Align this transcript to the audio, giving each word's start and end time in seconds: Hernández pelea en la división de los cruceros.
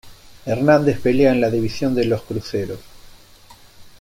Hernández 0.47 0.99
pelea 0.99 1.31
en 1.31 1.39
la 1.41 1.51
división 1.51 1.93
de 1.93 2.05
los 2.05 2.23
cruceros. 2.23 2.79